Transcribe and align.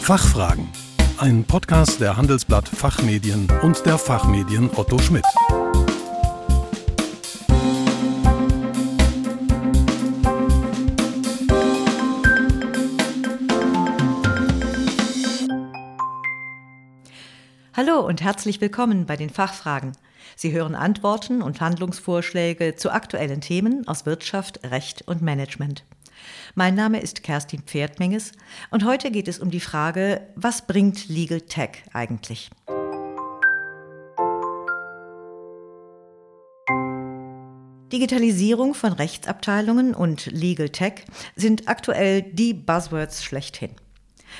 Fachfragen. 0.00 0.66
Ein 1.18 1.44
Podcast 1.44 2.00
der 2.00 2.16
Handelsblatt 2.16 2.68
Fachmedien 2.68 3.46
und 3.62 3.84
der 3.86 3.96
Fachmedien 3.96 4.68
Otto 4.74 4.98
Schmidt. 4.98 5.24
Hallo 17.76 18.00
und 18.00 18.22
herzlich 18.22 18.60
willkommen 18.60 19.06
bei 19.06 19.16
den 19.16 19.30
Fachfragen. 19.30 19.92
Sie 20.34 20.52
hören 20.52 20.74
Antworten 20.74 21.42
und 21.42 21.60
Handlungsvorschläge 21.60 22.74
zu 22.74 22.90
aktuellen 22.90 23.42
Themen 23.42 23.86
aus 23.86 24.06
Wirtschaft, 24.06 24.60
Recht 24.64 25.06
und 25.06 25.22
Management. 25.22 25.84
Mein 26.54 26.74
Name 26.74 27.00
ist 27.00 27.22
Kerstin 27.22 27.62
Pferdmenges 27.62 28.32
und 28.70 28.84
heute 28.84 29.10
geht 29.10 29.28
es 29.28 29.38
um 29.38 29.50
die 29.50 29.60
Frage, 29.60 30.28
was 30.34 30.66
bringt 30.66 31.08
Legal 31.08 31.40
Tech 31.40 31.82
eigentlich? 31.92 32.50
Digitalisierung 37.92 38.74
von 38.74 38.92
Rechtsabteilungen 38.92 39.94
und 39.94 40.26
Legal 40.26 40.68
Tech 40.68 41.04
sind 41.34 41.68
aktuell 41.68 42.22
die 42.22 42.54
Buzzwords 42.54 43.24
schlechthin. 43.24 43.70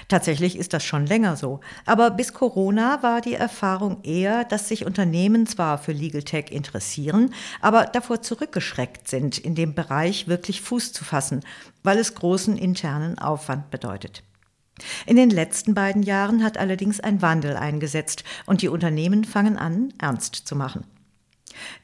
Tatsächlich 0.09 0.57
ist 0.57 0.73
das 0.73 0.85
schon 0.85 1.07
länger 1.07 1.37
so. 1.37 1.61
Aber 1.87 2.11
bis 2.11 2.33
Corona 2.33 3.03
war 3.03 3.21
die 3.21 3.35
Erfahrung 3.35 4.03
eher, 4.03 4.45
dass 4.45 4.69
sich 4.69 4.87
Unternehmen 4.87 5.47
zwar 5.47 5.79
für 5.79 5.93
Legal 5.93 6.23
Tech 6.23 6.47
interessieren, 6.51 7.35
aber 7.61 7.87
davor 7.87 8.23
zurückgeschreckt 8.23 9.09
sind, 9.09 9.39
in 9.39 9.55
dem 9.55 9.75
Bereich 9.75 10.29
wirklich 10.29 10.61
Fuß 10.61 10.93
zu 10.93 11.05
fassen, 11.05 11.41
weil 11.83 11.99
es 11.99 12.15
großen 12.15 12.57
internen 12.57 13.19
Aufwand 13.19 13.71
bedeutet. 13.71 14.23
In 15.07 15.17
den 15.17 15.31
letzten 15.31 15.75
beiden 15.75 16.03
Jahren 16.03 16.43
hat 16.43 16.59
allerdings 16.59 17.01
ein 17.01 17.23
Wandel 17.23 17.57
eingesetzt 17.57 18.25
und 18.47 18.63
die 18.63 18.69
Unternehmen 18.69 19.25
fangen 19.25 19.59
an, 19.59 19.93
ernst 19.99 20.35
zu 20.35 20.57
machen. 20.57 20.85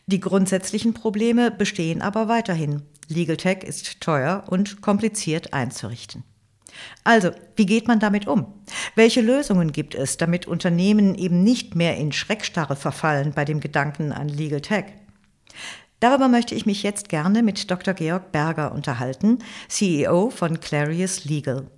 Die 0.06 0.20
grundsätzlichen 0.20 0.94
Probleme 0.94 1.50
bestehen 1.50 2.00
aber 2.00 2.28
weiterhin. 2.28 2.82
Legal 3.08 3.36
Tech 3.36 3.62
ist 3.62 4.00
teuer 4.00 4.44
und 4.48 4.80
kompliziert 4.80 5.52
einzurichten. 5.52 6.24
Also, 7.04 7.30
wie 7.54 7.66
geht 7.66 7.88
man 7.88 8.00
damit 8.00 8.26
um? 8.26 8.52
Welche 8.94 9.20
Lösungen 9.20 9.72
gibt 9.72 9.94
es, 9.94 10.16
damit 10.16 10.46
Unternehmen 10.46 11.14
eben 11.14 11.42
nicht 11.42 11.74
mehr 11.74 11.96
in 11.96 12.12
Schreckstarre 12.12 12.76
verfallen 12.76 13.32
bei 13.34 13.44
dem 13.44 13.60
Gedanken 13.60 14.12
an 14.12 14.28
Legal 14.28 14.60
Tech? 14.60 14.86
Darüber 16.00 16.28
möchte 16.28 16.54
ich 16.54 16.66
mich 16.66 16.82
jetzt 16.82 17.08
gerne 17.08 17.42
mit 17.42 17.70
Dr. 17.70 17.94
Georg 17.94 18.30
Berger 18.30 18.72
unterhalten, 18.72 19.38
CEO 19.68 20.30
von 20.30 20.60
Clarius 20.60 21.24
Legal. 21.24 21.70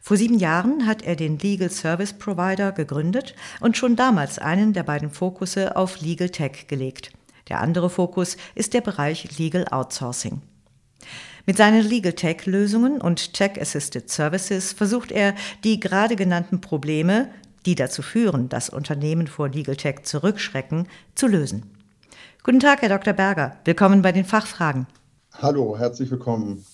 Vor 0.00 0.16
sieben 0.16 0.38
Jahren 0.38 0.86
hat 0.86 1.02
er 1.02 1.16
den 1.16 1.38
Legal 1.38 1.70
Service 1.70 2.12
Provider 2.12 2.72
gegründet 2.72 3.34
und 3.60 3.76
schon 3.76 3.96
damals 3.96 4.38
einen 4.38 4.72
der 4.72 4.82
beiden 4.82 5.10
Fokusse 5.10 5.76
auf 5.76 6.00
Legal 6.00 6.30
Tech 6.30 6.66
gelegt. 6.68 7.12
Der 7.48 7.60
andere 7.60 7.88
Fokus 7.90 8.36
ist 8.54 8.74
der 8.74 8.80
Bereich 8.80 9.38
Legal 9.38 9.66
Outsourcing. 9.70 10.42
Mit 11.46 11.58
seinen 11.58 11.86
Legal 11.86 12.14
Tech-Lösungen 12.14 13.02
und 13.02 13.34
Tech-Assisted 13.34 14.08
Services 14.08 14.72
versucht 14.72 15.12
er, 15.12 15.34
die 15.62 15.78
gerade 15.78 16.16
genannten 16.16 16.62
Probleme, 16.62 17.28
die 17.66 17.74
dazu 17.74 18.00
führen, 18.00 18.48
dass 18.48 18.70
Unternehmen 18.70 19.26
vor 19.26 19.50
Legal 19.50 19.76
Tech 19.76 20.04
zurückschrecken, 20.04 20.88
zu 21.14 21.26
lösen. 21.26 21.64
Guten 22.42 22.60
Tag, 22.60 22.80
Herr 22.80 22.88
Dr. 22.88 23.12
Berger. 23.12 23.58
Willkommen 23.66 24.00
bei 24.00 24.12
den 24.12 24.24
Fachfragen. 24.24 24.86
Hallo, 25.34 25.76
herzlich 25.78 26.10
willkommen. 26.10 26.64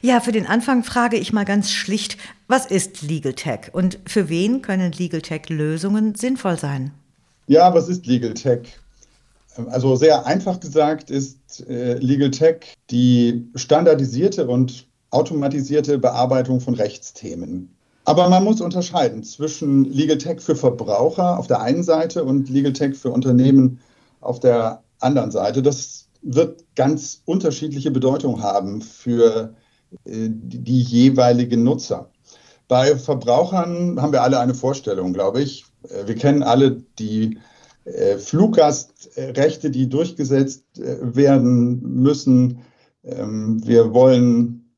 Ja, 0.00 0.20
für 0.20 0.32
den 0.32 0.46
Anfang 0.46 0.82
frage 0.82 1.18
ich 1.18 1.34
mal 1.34 1.44
ganz 1.44 1.70
schlicht, 1.70 2.16
was 2.46 2.64
ist 2.64 3.02
Legal 3.02 3.34
Tech 3.34 3.72
und 3.72 3.98
für 4.06 4.30
wen 4.30 4.62
können 4.62 4.92
Legal 4.92 5.20
Tech 5.20 5.48
Lösungen 5.50 6.14
sinnvoll 6.14 6.58
sein? 6.58 6.92
Ja, 7.48 7.74
was 7.74 7.88
ist 7.88 8.06
Legal 8.06 8.32
Tech? 8.32 8.78
Also 9.66 9.96
sehr 9.96 10.26
einfach 10.26 10.60
gesagt 10.60 11.10
ist 11.10 11.68
äh, 11.68 11.94
Legal 11.94 12.30
Tech 12.30 12.74
die 12.90 13.50
standardisierte 13.54 14.46
und 14.46 14.86
automatisierte 15.10 15.98
Bearbeitung 15.98 16.60
von 16.60 16.74
Rechtsthemen. 16.74 17.74
Aber 18.04 18.28
man 18.28 18.44
muss 18.44 18.60
unterscheiden 18.60 19.22
zwischen 19.22 19.84
Legal 19.84 20.18
Tech 20.18 20.40
für 20.40 20.56
Verbraucher 20.56 21.38
auf 21.38 21.46
der 21.46 21.60
einen 21.60 21.82
Seite 21.82 22.24
und 22.24 22.48
Legal 22.48 22.72
Tech 22.72 22.94
für 22.96 23.10
Unternehmen 23.10 23.80
auf 24.20 24.40
der 24.40 24.82
anderen 25.00 25.30
Seite. 25.30 25.62
Das 25.62 26.08
wird 26.22 26.64
ganz 26.74 27.22
unterschiedliche 27.24 27.90
Bedeutung 27.90 28.42
haben 28.42 28.82
für 28.82 29.54
äh, 30.04 30.28
die 30.30 30.80
jeweiligen 30.80 31.62
Nutzer. 31.64 32.10
Bei 32.66 32.96
Verbrauchern 32.96 34.00
haben 34.00 34.12
wir 34.12 34.22
alle 34.22 34.40
eine 34.40 34.54
Vorstellung, 34.54 35.12
glaube 35.12 35.42
ich. 35.42 35.64
Äh, 35.84 36.06
wir 36.06 36.14
kennen 36.14 36.42
alle 36.42 36.82
die 36.98 37.38
Fluggastrechte, 38.18 39.70
die 39.70 39.88
durchgesetzt 39.88 40.78
äh, 40.78 41.16
werden 41.16 41.80
müssen. 41.80 42.60
Ähm, 43.04 43.66
wir 43.66 43.94
wollen 43.94 44.74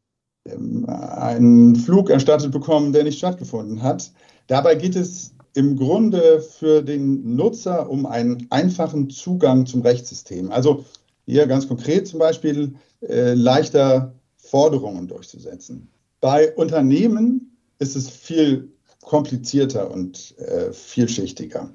ähm, 0.46 0.86
einen 0.88 1.76
Flug 1.76 2.10
erstattet 2.10 2.52
bekommen, 2.52 2.92
der 2.92 3.04
nicht 3.04 3.18
stattgefunden 3.18 3.82
hat. 3.82 4.12
Dabei 4.46 4.74
geht 4.74 4.96
es 4.96 5.32
im 5.54 5.76
Grunde 5.76 6.40
für 6.40 6.82
den 6.82 7.34
Nutzer 7.34 7.90
um 7.90 8.06
einen 8.06 8.46
einfachen 8.50 9.10
Zugang 9.10 9.66
zum 9.66 9.82
Rechtssystem. 9.82 10.52
Also 10.52 10.84
hier 11.26 11.46
ganz 11.46 11.66
konkret 11.68 12.06
zum 12.06 12.18
Beispiel 12.18 12.74
äh, 13.02 13.34
leichter 13.34 14.14
Forderungen 14.36 15.08
durchzusetzen. 15.08 15.88
Bei 16.20 16.54
Unternehmen 16.54 17.56
ist 17.78 17.96
es 17.96 18.08
viel 18.08 18.72
komplizierter 19.02 19.90
und 19.90 20.36
äh, 20.38 20.72
vielschichtiger. 20.72 21.70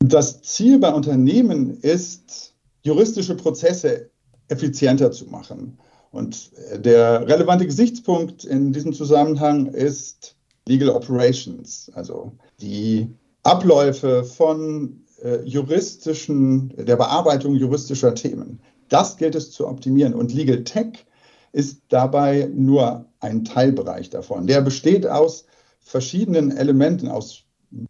Das 0.00 0.42
Ziel 0.42 0.78
bei 0.78 0.92
Unternehmen 0.92 1.80
ist, 1.80 2.54
juristische 2.82 3.34
Prozesse 3.34 4.10
effizienter 4.48 5.10
zu 5.10 5.26
machen. 5.26 5.78
Und 6.12 6.50
der 6.74 7.26
relevante 7.28 7.66
Gesichtspunkt 7.66 8.44
in 8.44 8.72
diesem 8.72 8.92
Zusammenhang 8.92 9.66
ist 9.66 10.36
Legal 10.68 10.90
Operations, 10.90 11.90
also 11.94 12.32
die 12.60 13.08
Abläufe 13.42 14.24
von 14.24 15.04
äh, 15.22 15.42
juristischen, 15.44 16.72
der 16.76 16.96
Bearbeitung 16.96 17.54
juristischer 17.54 18.14
Themen. 18.14 18.60
Das 18.88 19.16
gilt 19.16 19.34
es 19.34 19.50
zu 19.50 19.66
optimieren. 19.66 20.14
Und 20.14 20.32
Legal 20.32 20.64
Tech 20.64 21.06
ist 21.52 21.82
dabei 21.88 22.50
nur 22.54 23.06
ein 23.20 23.44
Teilbereich 23.44 24.10
davon. 24.10 24.46
Der 24.46 24.60
besteht 24.60 25.06
aus 25.06 25.46
verschiedenen 25.80 26.56
Elementen, 26.56 27.08
aus 27.08 27.44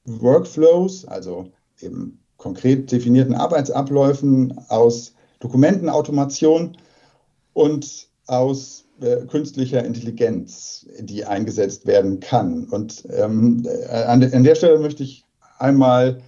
Workflows, 0.04 1.04
also 1.04 1.50
eben 1.80 2.20
konkret 2.36 2.90
definierten 2.92 3.34
Arbeitsabläufen, 3.34 4.54
aus 4.68 5.14
Dokumentenautomation 5.40 6.76
und 7.52 8.08
aus 8.26 8.84
äh, 9.00 9.26
künstlicher 9.26 9.84
Intelligenz, 9.84 10.86
die 11.00 11.24
eingesetzt 11.24 11.86
werden 11.86 12.20
kann. 12.20 12.64
Und 12.64 13.04
ähm, 13.10 13.66
an, 13.90 14.22
an, 14.22 14.44
der 14.44 14.54
Stelle 14.54 14.78
möchte 14.78 15.02
ich 15.02 15.24
einmal 15.58 16.20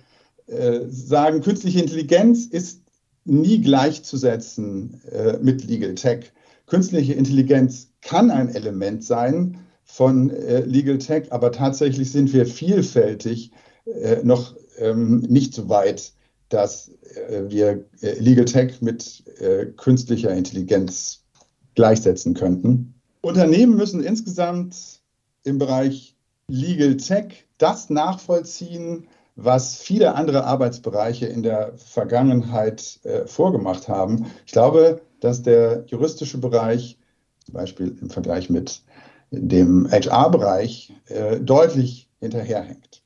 äh, 0.47 0.81
sagen, 0.89 1.41
künstliche 1.41 1.81
Intelligenz 1.81 2.47
ist 2.47 2.83
nie 3.25 3.61
gleichzusetzen 3.61 5.01
äh, 5.13 5.39
mit 5.39 5.65
Legal 5.65 5.95
Tech. 5.95 6.33
Künstliche 6.67 7.15
Intelligenz 7.15 7.91
kann 8.01 8.31
ein 8.31 8.55
Element 8.55 9.05
sein 9.05 9.59
von 9.85 10.31
äh, 10.31 10.61
Legal 10.61 10.99
Tech, 10.99 11.33
aber 11.33 11.53
tatsächlich 11.53 12.13
sind 12.13 12.33
wir 12.33 12.47
vielfältig 12.47 13.51
äh, 13.87 14.23
noch 14.23 14.55
ähm, 14.79 15.21
nicht 15.21 15.55
so 15.55 15.69
weit, 15.69 16.13
dass 16.49 16.89
äh, 16.89 17.43
wir 17.49 17.85
äh, 18.01 18.19
Legal 18.19 18.45
Tech 18.45 18.81
mit 18.81 19.25
äh, 19.41 19.67
künstlicher 19.67 20.33
Intelligenz 20.33 21.25
gleichsetzen 21.75 22.35
könnten. 22.35 22.95
Unternehmen 23.21 23.77
müssen 23.77 24.03
insgesamt 24.03 25.01
im 25.45 25.59
Bereich 25.59 26.17
Legal 26.49 26.97
Tech 26.97 27.45
das 27.59 27.91
nachvollziehen, 27.91 29.07
was 29.37 29.77
viele 29.77 30.15
andere 30.15 30.45
Arbeitsbereiche 30.45 31.27
in 31.27 31.43
der 31.43 31.73
Vergangenheit 31.77 32.99
äh, 33.05 33.27
vorgemacht 33.27 33.89
haben. 33.89 34.27
Ich 34.47 34.53
glaube, 34.53 35.01
dass 35.21 35.43
der 35.43 35.85
juristische 35.87 36.39
Bereich, 36.39 36.99
zum 37.45 37.55
Beispiel 37.55 37.97
im 38.01 38.11
Vergleich 38.11 38.51
mit 38.51 38.83
dem 39.31 39.89
HR-Bereich, 39.91 40.93
äh, 41.07 41.39
deutlich 41.39 42.09
hinterherhängt. 42.21 43.03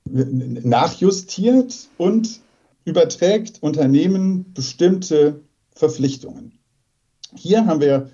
nachjustiert 0.04 1.88
und 1.96 2.40
überträgt 2.84 3.62
Unternehmen 3.62 4.52
bestimmte 4.52 5.40
Verpflichtungen. 5.74 6.58
Hier 7.34 7.66
haben 7.66 7.80
wir 7.80 8.10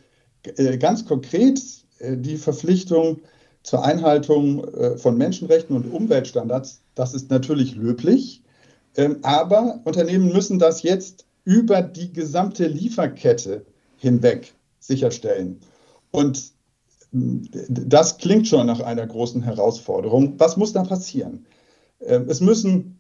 äh, 0.57 0.79
ganz 0.79 1.05
konkret 1.05 1.61
äh, 1.99 2.17
die 2.17 2.37
Verpflichtung 2.37 3.21
zur 3.63 3.85
Einhaltung 3.85 4.65
äh, 4.75 4.97
von 4.97 5.17
Menschenrechten 5.17 5.75
und 5.75 5.91
Umweltstandards. 5.91 6.83
Das 6.95 7.15
ist 7.15 7.31
natürlich 7.31 7.75
löblich, 7.75 8.43
ähm, 8.97 9.19
aber 9.23 9.81
Unternehmen 9.85 10.33
müssen 10.33 10.59
das 10.59 10.83
jetzt 10.83 11.27
über 11.45 11.83
die 11.83 12.13
gesamte 12.13 12.67
Lieferkette 12.67 13.65
hinweg 13.97 14.55
sicherstellen. 14.81 15.61
Und 16.11 16.53
das 17.13 18.19
klingt 18.19 18.49
schon 18.49 18.67
nach 18.67 18.81
einer 18.81 19.07
großen 19.07 19.43
Herausforderung. 19.43 20.35
Was 20.39 20.57
muss 20.57 20.73
da 20.73 20.83
passieren? 20.83 21.47
Es 22.01 22.41
müssen 22.41 22.96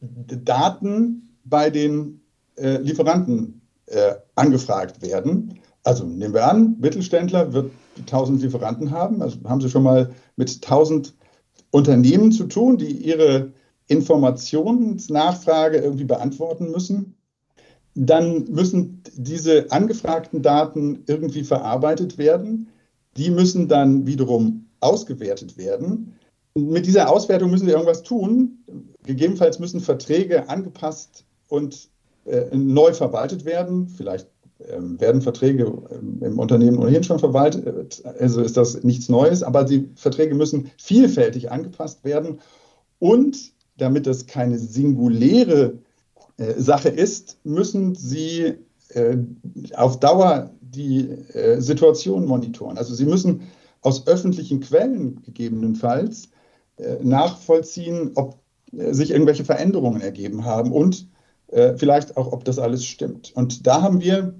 Daten 0.00 1.28
bei 1.44 1.70
den 1.70 2.20
äh, 2.56 2.78
Lieferanten 2.78 3.60
äh, 3.86 4.14
angefragt 4.34 5.02
werden. 5.02 5.60
Also 5.84 6.04
nehmen 6.04 6.34
wir 6.34 6.48
an, 6.48 6.76
Mittelständler 6.80 7.52
wird 7.52 7.70
1000 8.00 8.42
Lieferanten 8.42 8.90
haben. 8.90 9.22
Also 9.22 9.38
haben 9.44 9.60
Sie 9.60 9.70
schon 9.70 9.84
mal 9.84 10.10
mit 10.36 10.52
1000 10.54 11.14
Unternehmen 11.70 12.32
zu 12.32 12.44
tun, 12.44 12.78
die 12.78 12.90
ihre 12.90 13.52
Informationsnachfrage 13.88 15.78
irgendwie 15.78 16.04
beantworten 16.04 16.70
müssen. 16.70 17.14
Dann 17.94 18.44
müssen 18.50 19.02
diese 19.14 19.70
angefragten 19.70 20.42
Daten 20.42 21.04
irgendwie 21.06 21.44
verarbeitet 21.44 22.18
werden. 22.18 22.68
Die 23.16 23.30
müssen 23.30 23.68
dann 23.68 24.06
wiederum 24.06 24.66
ausgewertet 24.80 25.56
werden. 25.56 26.14
Mit 26.54 26.86
dieser 26.86 27.10
Auswertung 27.10 27.50
müssen 27.50 27.66
Sie 27.66 27.72
irgendwas 27.72 28.02
tun. 28.02 28.55
Gegebenenfalls 29.06 29.58
müssen 29.58 29.80
Verträge 29.80 30.48
angepasst 30.48 31.24
und 31.48 31.88
äh, 32.26 32.54
neu 32.54 32.92
verwaltet 32.92 33.44
werden. 33.44 33.88
Vielleicht 33.88 34.28
ähm, 34.68 35.00
werden 35.00 35.22
Verträge 35.22 35.64
ähm, 35.90 36.20
im 36.22 36.38
Unternehmen 36.38 36.78
ohnehin 36.78 37.04
schon 37.04 37.18
verwaltet, 37.18 38.02
also 38.18 38.40
ist 38.40 38.56
das 38.56 38.82
nichts 38.82 39.08
Neues, 39.08 39.42
aber 39.42 39.64
die 39.64 39.88
Verträge 39.94 40.34
müssen 40.34 40.70
vielfältig 40.78 41.50
angepasst 41.50 42.04
werden. 42.04 42.40
Und 42.98 43.52
damit 43.76 44.06
das 44.06 44.26
keine 44.26 44.58
singuläre 44.58 45.78
äh, 46.38 46.54
Sache 46.56 46.88
ist, 46.88 47.38
müssen 47.44 47.94
sie 47.94 48.54
äh, 48.90 49.16
auf 49.74 50.00
Dauer 50.00 50.50
die 50.60 51.08
äh, 51.10 51.60
Situation 51.60 52.26
monitoren. 52.26 52.78
Also 52.78 52.94
sie 52.94 53.04
müssen 53.06 53.42
aus 53.82 54.06
öffentlichen 54.06 54.60
Quellen 54.60 55.22
gegebenenfalls 55.22 56.30
äh, 56.78 56.96
nachvollziehen, 57.02 58.12
ob 58.14 58.38
sich 58.76 59.10
irgendwelche 59.10 59.44
Veränderungen 59.44 60.00
ergeben 60.00 60.44
haben 60.44 60.72
und 60.72 61.08
äh, 61.48 61.74
vielleicht 61.76 62.16
auch, 62.16 62.32
ob 62.32 62.44
das 62.44 62.58
alles 62.58 62.84
stimmt. 62.84 63.32
Und 63.34 63.66
da 63.66 63.82
haben 63.82 64.00
wir 64.00 64.34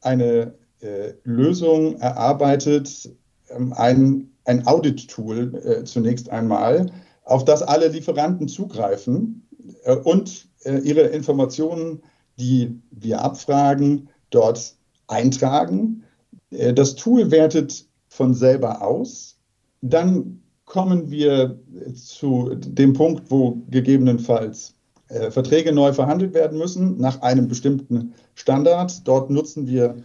eine 0.00 0.54
äh, 0.80 1.12
Lösung 1.24 1.98
erarbeitet, 1.98 3.10
ähm, 3.48 3.72
ein, 3.72 4.30
ein 4.44 4.66
Audit-Tool 4.66 5.54
äh, 5.54 5.84
zunächst 5.84 6.30
einmal, 6.30 6.86
auf 7.24 7.44
das 7.44 7.62
alle 7.62 7.88
Lieferanten 7.88 8.48
zugreifen 8.48 9.46
äh, 9.84 9.96
und 9.96 10.48
ihre 10.62 11.00
Informationen, 11.00 12.02
die 12.38 12.78
wir 12.90 13.22
abfragen, 13.22 14.10
dort 14.28 14.76
eintragen. 15.06 16.04
das 16.50 16.96
Tool 16.96 17.30
wertet 17.30 17.86
von 18.08 18.34
selber 18.34 18.82
aus. 18.82 19.38
Dann 19.80 20.39
kommen 20.70 21.10
wir 21.10 21.58
zu 21.94 22.54
dem 22.54 22.92
Punkt, 22.92 23.28
wo 23.28 23.60
gegebenenfalls 23.70 24.74
äh, 25.08 25.30
Verträge 25.30 25.72
neu 25.72 25.92
verhandelt 25.92 26.32
werden 26.32 26.58
müssen 26.58 26.96
nach 26.96 27.20
einem 27.22 27.48
bestimmten 27.48 28.14
Standard. 28.36 29.06
Dort 29.06 29.30
nutzen 29.30 29.66
wir 29.66 29.96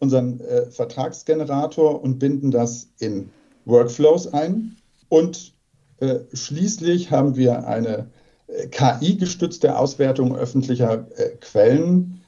unseren 0.00 0.40
äh, 0.40 0.70
Vertragsgenerator 0.70 2.02
und 2.02 2.18
binden 2.18 2.50
das 2.50 2.88
in 2.98 3.28
Workflows 3.66 4.32
ein. 4.32 4.76
Und 5.10 5.52
äh, 6.00 6.20
schließlich 6.32 7.10
haben 7.10 7.36
wir 7.36 7.68
eine 7.68 8.08
äh, 8.46 8.66
KI-gestützte 8.68 9.78
Auswertung 9.78 10.34
öffentlicher 10.34 11.06
äh, 11.16 11.36
Quellen 11.40 12.22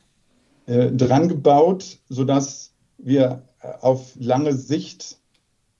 äh, 0.66 0.92
dran 0.92 1.31
gebaut, 1.31 1.99
sodass 2.10 2.72
wir 2.99 3.42
auf 3.81 4.12
lange 4.19 4.52
Sicht, 4.52 5.16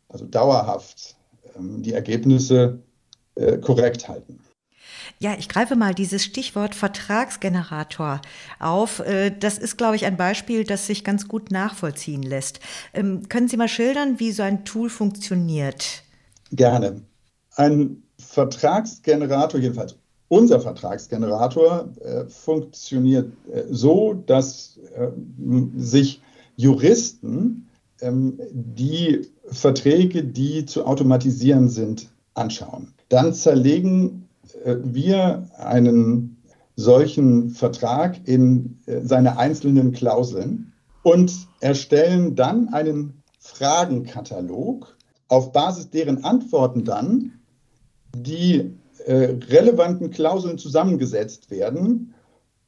also 0.09 0.25
dauerhaft, 0.25 1.16
die 1.59 1.93
Ergebnisse 1.93 2.81
äh, 3.35 3.59
korrekt 3.59 4.09
halten. 4.09 4.41
Ja, 5.19 5.35
ich 5.39 5.49
greife 5.49 5.77
mal 5.77 5.95
dieses 5.95 6.25
Stichwort 6.25 6.75
Vertragsgenerator 6.75 8.21
auf. 8.59 9.01
Äh, 9.01 9.31
das 9.31 9.59
ist, 9.59 9.79
glaube 9.79 9.97
ich, 9.97 10.05
ein 10.05 10.17
Beispiel, 10.17 10.65
das 10.65 10.87
sich 10.87 11.05
ganz 11.05 11.29
gut 11.29 11.51
nachvollziehen 11.51 12.23
lässt. 12.23 12.61
Ähm, 12.93 13.29
können 13.29 13.49
Sie 13.49 13.57
mal 13.57 13.69
schildern, 13.69 14.21
wie 14.21 14.33
so 14.33 14.43
ein 14.43 14.65
Tool 14.65 14.91
funktioniert? 14.91 16.03
Gerne. 16.53 17.03
Ein 17.55 18.03
Vertragsgenerator, 18.19 19.61
jedenfalls 19.61 19.97
unser 20.29 20.61
Vertragsgenerator, 20.61 21.89
äh, 22.01 22.25
funktioniert 22.27 23.33
so, 23.71 24.15
dass 24.15 24.79
sich 25.77 26.21
Juristen 26.57 27.29
ähm, 27.29 27.67
die 28.13 29.23
Verträge, 29.51 30.25
die 30.25 30.67
zu 30.67 30.87
automatisieren 30.87 31.69
sind, 31.69 32.11
anschauen. 32.35 32.95
Dann 33.09 33.33
zerlegen 33.33 34.29
äh, 34.65 34.77
wir 34.83 35.49
einen 35.57 36.37
solchen 36.77 37.51
Vertrag 37.51 38.27
in 38.29 38.79
äh, 38.87 39.01
seine 39.03 39.39
einzelnen 39.39 39.93
Klauseln 39.93 40.73
und 41.03 41.33
erstellen 41.61 42.35
dann 42.35 42.69
einen 42.69 43.23
Fragenkatalog, 43.39 44.97
auf 45.29 45.53
Basis 45.53 45.91
deren 45.91 46.25
Antworten 46.25 46.85
dann 46.85 47.33
die 48.15 48.77
äh, 49.05 49.37
relevanten 49.49 50.11
Klauseln 50.11 50.59
zusammengesetzt 50.59 51.51
werden 51.51 52.15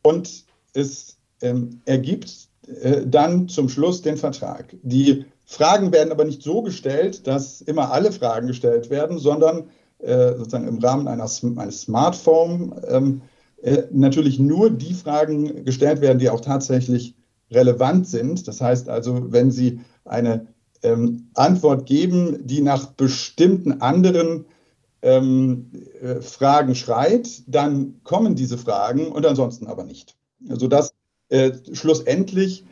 und 0.03 0.45
es 0.73 1.19
ähm, 1.41 1.81
ergibt 1.85 2.48
äh, 2.83 3.07
dann 3.07 3.49
zum 3.49 3.69
Schluss 3.69 4.03
den 4.03 4.17
Vertrag. 4.17 4.77
Die 4.83 5.25
Fragen 5.47 5.93
werden 5.93 6.13
aber 6.13 6.25
nicht 6.25 6.43
so 6.43 6.63
gestellt, 6.63 7.27
dass 7.27 7.63
immer 7.63 7.91
alle 7.93 8.13
Fragen 8.13 8.49
gestellt 8.49 8.91
werden, 8.91 9.19
sondern 9.19 9.65
äh, 9.99 10.37
sozusagen 10.37 10.69
im 10.69 10.79
Rahmen 10.79 11.09
einer, 11.09 11.29
eines 11.57 11.81
Smartphone 11.81 12.75
ähm, 12.87 13.23
äh, 13.63 13.85
natürlich 13.91 14.39
nur 14.39 14.71
die 14.71 14.95
Fragen 14.95 15.65
gestellt 15.65 16.01
werden, 16.01 16.19
die 16.19 16.31
auch 16.31 16.41
tatsächlich 16.41 17.15
relevant 17.51 18.07
sind. 18.07 18.47
Das 18.47 18.61
heißt 18.61 18.89
also, 18.89 19.33
wenn 19.33 19.51
Sie 19.51 19.81
eine 20.05 20.47
ähm, 20.83 21.31
Antwort 21.35 21.87
geben, 21.87 22.47
die 22.47 22.61
nach 22.61 22.87
bestimmten 22.93 23.81
anderen 23.81 24.45
ähm, 25.03 25.71
äh, 26.01 26.21
Fragen 26.21 26.75
schreit, 26.75 27.43
dann 27.47 28.01
kommen 28.05 28.35
diese 28.35 28.59
Fragen 28.59 29.11
und 29.11 29.27
ansonsten 29.27 29.67
aber 29.67 29.85
nicht. 29.85 30.17
Sodass 30.49 30.93
äh, 31.29 31.53
schlussendlich 31.73 32.65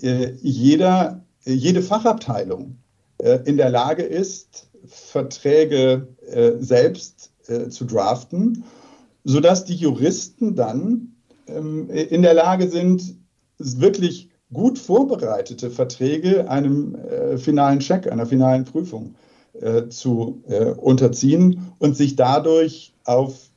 äh, 0.00 0.32
jeder 0.40 1.26
jede 1.46 1.82
Fachabteilung 1.82 2.78
äh, 3.18 3.38
in 3.44 3.56
der 3.56 3.70
Lage 3.70 4.02
ist, 4.02 4.68
Verträge 4.86 6.08
äh, 6.28 6.52
selbst 6.58 7.32
äh, 7.46 7.68
zu 7.68 7.84
draften, 7.84 8.64
sodass 9.24 9.64
die 9.64 9.74
Juristen 9.74 10.54
dann 10.54 11.14
ähm, 11.46 11.88
in 11.90 12.22
der 12.22 12.34
Lage 12.34 12.68
sind, 12.68 13.16
wirklich 13.58 14.30
gut 14.52 14.78
vorbereitete 14.78 15.70
Verträge 15.70 16.48
einem 16.50 16.94
finalen 17.38 17.80
Check, 17.80 18.12
einer 18.12 18.26
finalen 18.26 18.64
Prüfung 18.64 19.14
zu 19.88 20.42
unterziehen 20.76 21.72
und 21.78 21.96
sich 21.96 22.16
dadurch 22.16 22.92
auf 23.04 23.50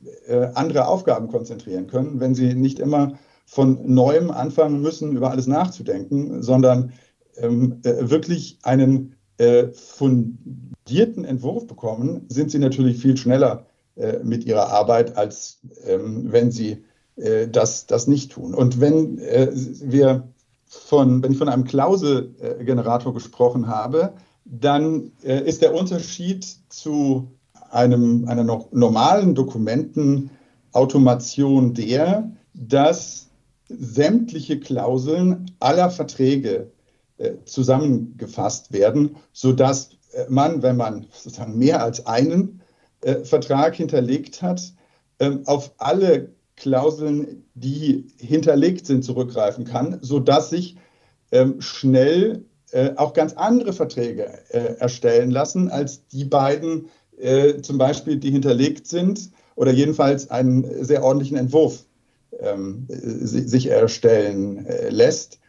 andere 0.53 0.87
Aufgaben 0.87 1.27
konzentrieren 1.27 1.87
können, 1.87 2.21
wenn 2.21 2.33
sie 2.33 2.53
nicht 2.53 2.79
immer 2.79 3.19
von 3.49 3.91
neuem 3.91 4.29
anfangen 4.29 4.79
müssen, 4.79 5.13
über 5.13 5.31
alles 5.31 5.47
nachzudenken, 5.47 6.43
sondern 6.43 6.93
ähm, 7.37 7.79
äh, 7.83 8.07
wirklich 8.07 8.59
einen 8.61 9.15
äh, 9.37 9.69
fundierten 9.69 11.25
Entwurf 11.25 11.65
bekommen, 11.65 12.27
sind 12.29 12.51
sie 12.51 12.59
natürlich 12.59 12.99
viel 12.99 13.17
schneller 13.17 13.65
äh, 13.95 14.19
mit 14.23 14.45
ihrer 14.45 14.69
Arbeit, 14.69 15.17
als 15.17 15.61
ähm, 15.83 16.31
wenn 16.31 16.51
sie 16.51 16.83
äh, 17.15 17.47
das, 17.47 17.87
das 17.87 18.05
nicht 18.05 18.33
tun. 18.33 18.53
Und 18.53 18.81
wenn 18.81 19.17
äh, 19.17 19.49
wir 19.51 20.27
von, 20.67 21.23
wenn 21.23 21.31
ich 21.31 21.39
von 21.39 21.49
einem 21.49 21.63
Klauselgenerator 21.63 23.15
gesprochen 23.15 23.67
habe, 23.67 24.13
dann 24.45 25.11
äh, 25.23 25.43
ist 25.43 25.63
der 25.63 25.73
Unterschied 25.73 26.45
zu 26.69 27.31
einem, 27.71 28.27
einer 28.27 28.43
noch 28.43 28.71
normalen 28.71 29.33
Dokumentenautomation 29.33 31.73
der, 31.73 32.31
dass 32.53 33.28
sämtliche 33.69 34.59
Klauseln 34.59 35.51
aller 35.59 35.89
Verträge 35.91 36.71
äh, 37.19 37.43
zusammengefasst 37.45 38.71
werden, 38.71 39.17
sodass 39.33 39.91
äh, 40.13 40.25
man, 40.29 40.61
wenn 40.61 40.77
man 40.77 41.05
sozusagen 41.11 41.57
mehr 41.57 41.83
als 41.83 42.05
einen 42.05 42.61
äh, 43.01 43.25
Vertrag 43.25 43.75
hinterlegt 43.75 44.41
hat, 44.41 44.73
ähm, 45.19 45.41
auf 45.45 45.73
alle 45.77 46.33
Klauseln, 46.55 47.45
die 47.55 48.07
hinterlegt 48.17 48.85
sind, 48.85 49.03
zurückgreifen 49.03 49.65
kann, 49.65 49.99
sodass 50.01 50.49
sich 50.49 50.77
ähm, 51.31 51.61
schnell 51.61 52.45
auch 52.97 53.13
ganz 53.13 53.33
andere 53.33 53.73
Verträge 53.73 54.25
erstellen 54.51 55.31
lassen, 55.31 55.71
als 55.71 56.05
die 56.05 56.23
beiden 56.23 56.85
zum 57.63 57.79
Beispiel, 57.79 58.17
die 58.17 58.29
hinterlegt 58.29 58.85
sind 58.85 59.31
oder 59.55 59.71
jedenfalls 59.71 60.29
einen 60.29 60.85
sehr 60.85 61.03
ordentlichen 61.03 61.35
Entwurf 61.35 61.87
ähm, 62.41 62.85
sich 62.87 63.67
erstellen 63.67 64.65
äh, 64.65 64.89
lässt, 64.89 65.39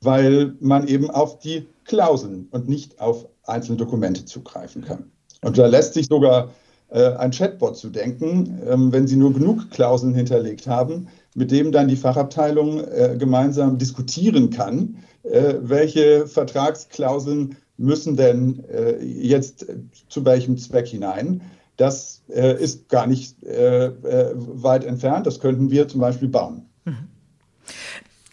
weil 0.00 0.54
man 0.60 0.88
eben 0.88 1.10
auf 1.10 1.38
die 1.38 1.66
Klauseln 1.84 2.48
und 2.50 2.68
nicht 2.68 3.00
auf 3.00 3.28
einzelne 3.44 3.78
Dokumente 3.78 4.24
zugreifen 4.24 4.82
kann. 4.82 5.10
Und 5.42 5.58
da 5.58 5.66
lässt 5.66 5.94
sich 5.94 6.06
sogar 6.06 6.52
äh, 6.90 7.12
ein 7.14 7.30
Chatbot 7.30 7.76
zu 7.76 7.90
denken, 7.90 8.60
ähm, 8.68 8.92
wenn 8.92 9.06
Sie 9.06 9.16
nur 9.16 9.32
genug 9.32 9.70
Klauseln 9.70 10.14
hinterlegt 10.14 10.66
haben, 10.66 11.08
mit 11.34 11.50
dem 11.50 11.72
dann 11.72 11.88
die 11.88 11.96
Fachabteilung 11.96 12.80
äh, 12.80 13.16
gemeinsam 13.18 13.78
diskutieren 13.78 14.50
kann, 14.50 14.96
äh, 15.22 15.54
welche 15.60 16.26
Vertragsklauseln 16.26 17.56
müssen 17.76 18.16
denn 18.16 18.64
äh, 18.68 19.02
jetzt 19.02 19.66
zu 20.08 20.24
welchem 20.24 20.58
Zweck 20.58 20.86
hinein. 20.86 21.40
Das 21.82 22.22
äh, 22.28 22.62
ist 22.62 22.88
gar 22.88 23.08
nicht 23.08 23.42
äh, 23.42 23.90
weit 24.34 24.84
entfernt. 24.84 25.26
Das 25.26 25.40
könnten 25.40 25.72
wir 25.72 25.88
zum 25.88 26.00
Beispiel 26.00 26.28
bauen. 26.28 26.68
Mhm. 26.84 27.08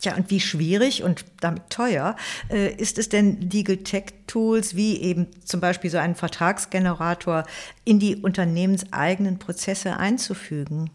Ja, 0.04 0.16
und 0.16 0.30
wie 0.30 0.40
schwierig 0.40 1.02
und 1.02 1.26
damit 1.42 1.72
teuer 1.72 2.16
äh, 2.52 2.72
ist 2.76 3.00
es 3.00 3.10
denn, 3.10 3.42
Legal 3.42 3.78
Tech 3.78 4.14
Tools 4.28 4.76
wie 4.76 5.02
eben 5.02 5.26
zum 5.44 5.62
Beispiel 5.62 5.90
so 5.90 5.98
einen 5.98 6.14
Vertragsgenerator 6.14 7.44
in 7.86 7.98
die 7.98 8.18
unternehmenseigenen 8.18 9.40
Prozesse 9.40 9.98
einzufügen? 9.98 10.92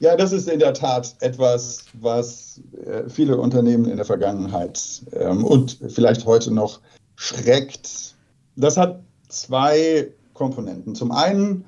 Ja, 0.00 0.16
das 0.16 0.32
ist 0.32 0.48
in 0.48 0.58
der 0.58 0.72
Tat 0.72 1.14
etwas, 1.20 1.84
was 1.92 2.62
äh, 2.86 3.10
viele 3.10 3.36
Unternehmen 3.36 3.84
in 3.84 3.98
der 3.98 4.06
Vergangenheit 4.06 5.02
ähm, 5.12 5.44
und 5.44 5.78
vielleicht 5.88 6.24
heute 6.24 6.50
noch 6.50 6.80
schreckt. 7.14 8.14
Das 8.56 8.78
hat 8.78 9.02
zwei 9.28 10.08
Komponenten. 10.42 10.96
Zum 10.96 11.12
einen 11.12 11.64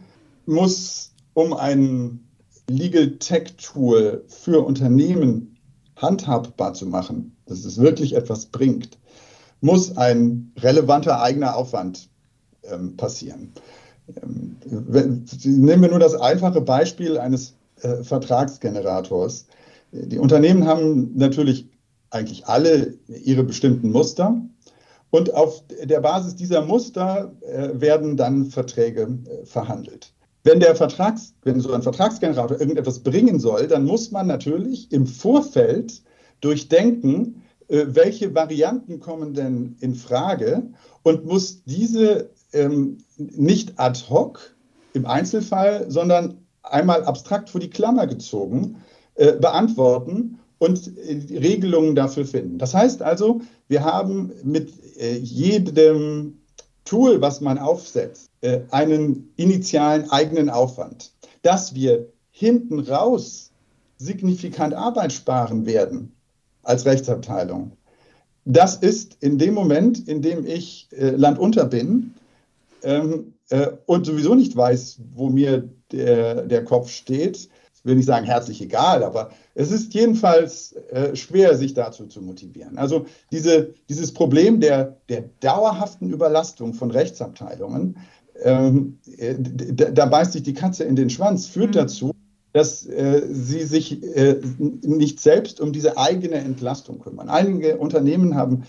muss, 0.46 1.12
um 1.32 1.52
ein 1.52 2.20
Legal 2.68 3.18
Tech 3.18 3.54
Tool 3.56 4.24
für 4.26 4.66
Unternehmen 4.66 5.56
handhabbar 5.96 6.74
zu 6.74 6.86
machen, 6.86 7.36
dass 7.46 7.64
es 7.64 7.78
wirklich 7.78 8.16
etwas 8.16 8.46
bringt, 8.46 8.98
muss 9.60 9.96
ein 9.96 10.52
relevanter 10.58 11.22
eigener 11.22 11.54
Aufwand 11.54 12.08
ähm, 12.64 12.96
passieren. 12.96 13.52
Ähm, 14.20 14.56
wenn, 14.64 15.24
nehmen 15.44 15.82
wir 15.82 15.90
nur 15.90 16.00
das 16.00 16.16
einfache 16.16 16.60
Beispiel 16.60 17.16
eines 17.16 17.54
äh, 17.80 18.02
Vertragsgenerators. 18.02 19.46
Die 19.92 20.18
Unternehmen 20.18 20.66
haben 20.66 21.12
natürlich 21.14 21.68
eigentlich 22.10 22.46
alle 22.46 22.94
ihre 23.06 23.44
bestimmten 23.44 23.92
Muster 23.92 24.36
und 25.14 25.32
auf 25.32 25.62
der 25.84 26.00
Basis 26.00 26.34
dieser 26.34 26.62
Muster 26.62 27.32
äh, 27.42 27.68
werden 27.74 28.16
dann 28.16 28.46
Verträge 28.46 29.02
äh, 29.02 29.46
verhandelt. 29.46 30.12
Wenn 30.42 30.58
der 30.58 30.74
Vertrags, 30.74 31.34
wenn 31.44 31.60
so 31.60 31.72
ein 31.72 31.82
Vertragsgenerator 31.82 32.58
irgendetwas 32.58 32.98
bringen 32.98 33.38
soll, 33.38 33.68
dann 33.68 33.84
muss 33.84 34.10
man 34.10 34.26
natürlich 34.26 34.90
im 34.90 35.06
Vorfeld 35.06 36.02
durchdenken, 36.40 37.44
äh, 37.68 37.84
welche 37.90 38.34
Varianten 38.34 38.98
kommen 38.98 39.34
denn 39.34 39.76
in 39.78 39.94
Frage 39.94 40.64
und 41.04 41.24
muss 41.24 41.62
diese 41.62 42.30
ähm, 42.52 42.98
nicht 43.16 43.78
ad 43.78 44.00
hoc 44.10 44.56
im 44.94 45.06
Einzelfall, 45.06 45.88
sondern 45.92 46.38
einmal 46.64 47.04
abstrakt 47.04 47.50
vor 47.50 47.60
die 47.60 47.70
Klammer 47.70 48.08
gezogen 48.08 48.82
äh, 49.14 49.34
beantworten 49.34 50.40
und 50.64 50.96
äh, 50.96 51.38
Regelungen 51.38 51.94
dafür 51.94 52.24
finden. 52.24 52.58
Das 52.58 52.74
heißt 52.74 53.02
also, 53.02 53.40
wir 53.68 53.84
haben 53.84 54.32
mit 54.42 54.72
äh, 54.98 55.16
jedem 55.16 56.38
Tool, 56.84 57.20
was 57.20 57.40
man 57.40 57.58
aufsetzt, 57.58 58.30
äh, 58.40 58.60
einen 58.70 59.32
initialen 59.36 60.10
eigenen 60.10 60.50
Aufwand. 60.50 61.12
Dass 61.42 61.74
wir 61.74 62.08
hinten 62.30 62.80
raus 62.80 63.50
signifikant 63.98 64.74
Arbeit 64.74 65.12
sparen 65.12 65.66
werden 65.66 66.12
als 66.62 66.84
Rechtsabteilung, 66.86 67.72
das 68.46 68.76
ist 68.76 69.16
in 69.20 69.38
dem 69.38 69.54
Moment, 69.54 70.06
in 70.06 70.20
dem 70.20 70.44
ich 70.44 70.88
landunter 70.90 71.64
bin 71.64 72.12
ähm, 72.82 73.32
äh, 73.48 73.68
und 73.86 74.04
sowieso 74.04 74.34
nicht 74.34 74.54
weiß, 74.54 75.00
wo 75.14 75.30
mir 75.30 75.68
der, 75.92 76.42
der 76.42 76.64
Kopf 76.64 76.90
steht, 76.90 77.48
will 77.84 77.96
nicht 77.96 78.06
sagen 78.06 78.26
herzlich 78.26 78.60
egal, 78.62 79.04
aber 79.04 79.30
es 79.54 79.70
ist 79.70 79.94
jedenfalls 79.94 80.72
äh, 80.90 81.14
schwer, 81.14 81.56
sich 81.56 81.74
dazu 81.74 82.06
zu 82.06 82.22
motivieren. 82.22 82.78
Also 82.78 83.06
diese, 83.30 83.74
dieses 83.88 84.12
Problem 84.12 84.60
der, 84.60 84.96
der 85.08 85.24
dauerhaften 85.40 86.10
Überlastung 86.10 86.74
von 86.74 86.90
Rechtsabteilungen, 86.90 87.98
ähm, 88.42 88.98
äh, 89.18 89.34
da 89.38 90.06
beißt 90.06 90.32
sich 90.32 90.42
die 90.42 90.54
Katze 90.54 90.84
in 90.84 90.96
den 90.96 91.10
Schwanz, 91.10 91.46
führt 91.46 91.70
mhm. 91.70 91.78
dazu, 91.78 92.10
dass 92.52 92.86
äh, 92.86 93.22
sie 93.30 93.64
sich 93.64 94.02
äh, 94.16 94.40
nicht 94.58 95.20
selbst 95.20 95.60
um 95.60 95.72
diese 95.72 95.98
eigene 95.98 96.36
Entlastung 96.36 97.00
kümmern. 97.00 97.28
Einige 97.28 97.76
Unternehmen 97.76 98.34
haben, 98.34 98.64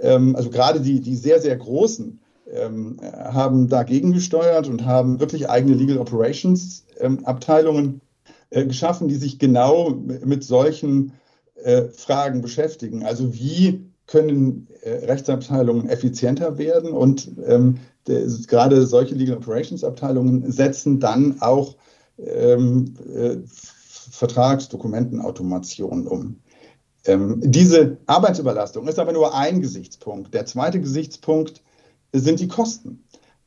ähm, 0.00 0.36
also 0.36 0.50
gerade 0.50 0.80
die, 0.80 1.00
die 1.00 1.16
sehr, 1.16 1.40
sehr 1.40 1.56
großen, 1.56 2.20
ähm, 2.52 2.98
haben 3.00 3.68
dagegen 3.68 4.12
gesteuert 4.12 4.68
und 4.68 4.84
haben 4.84 5.20
wirklich 5.20 5.48
eigene 5.48 5.74
Legal 5.74 5.98
Operations 5.98 6.84
ähm, 6.98 7.24
Abteilungen 7.24 8.00
äh, 8.50 8.66
geschaffen, 8.66 9.08
die 9.08 9.16
sich 9.16 9.38
genau 9.38 9.90
mit 9.90 10.44
solchen 10.44 11.12
äh, 11.62 11.84
Fragen 11.88 12.42
beschäftigen. 12.42 13.04
Also 13.04 13.34
wie 13.34 13.86
können 14.06 14.68
äh, 14.82 15.06
Rechtsabteilungen 15.06 15.88
effizienter 15.88 16.58
werden 16.58 16.90
und 16.90 17.30
ähm, 17.46 17.78
gerade 18.04 18.84
solche 18.86 19.14
Legal 19.14 19.36
Operations 19.36 19.84
Abteilungen 19.84 20.50
setzen 20.50 20.98
dann 20.98 21.40
auch 21.40 21.76
ähm, 22.18 22.94
äh, 23.14 23.36
Vertragsdokumentenautomation 23.46 26.08
um. 26.08 26.40
Ähm, 27.04 27.40
diese 27.40 27.98
Arbeitsüberlastung 28.06 28.88
ist 28.88 28.98
aber 28.98 29.12
nur 29.12 29.32
ein 29.34 29.60
Gesichtspunkt. 29.60 30.34
Der 30.34 30.44
zweite 30.44 30.80
Gesichtspunkt 30.80 31.62
sind 32.12 32.40
die 32.40 32.48
Kosten. 32.48 33.04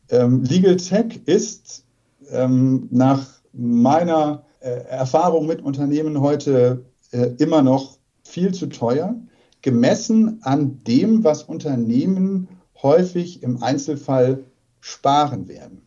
Ähm, 0.10 0.44
Legal 0.44 0.78
Tech 0.78 1.22
ist 1.26 1.84
ähm, 2.32 2.88
nach 2.90 3.28
meiner 3.52 4.46
Erfahrung 4.68 5.48
mit 5.48 5.62
Unternehmen 5.62 6.22
heute 6.22 6.86
äh, 7.12 7.32
immer 7.38 7.62
noch 7.62 7.98
viel 8.24 8.54
zu 8.54 8.68
teuer, 8.68 9.16
gemessen 9.62 10.40
an 10.44 10.84
dem, 10.84 11.24
was 11.24 11.44
Unternehmen 11.44 12.48
häufig 12.82 13.44
im 13.44 13.62
Einzelfall 13.62 14.44
sparen 14.80 15.48
werden. 15.48 15.82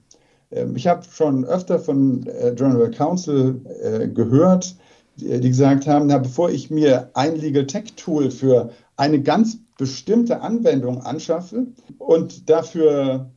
Ähm, 0.50 0.76
ich 0.76 0.87
habe 0.87 1.04
schon 1.11 1.45
öfter 1.45 1.78
von 1.78 2.26
äh, 2.26 2.54
General 2.54 2.90
Counsel 2.90 4.11
gehört, 4.14 4.76
die 5.16 5.49
gesagt 5.49 5.87
haben, 5.87 6.06
na, 6.09 6.18
bevor 6.18 6.50
ich 6.50 6.71
mir 6.71 7.11
ein 7.14 7.37
Legal 7.37 7.66
Tech 7.66 7.95
Tool 7.97 8.30
für 8.30 8.71
eine 8.97 9.23
ganz 9.23 9.59
bestimmte 9.78 10.40
Anwendung 10.40 11.02
anschaffe 11.02 11.66
und 11.99 12.49
dafür, 12.49 13.30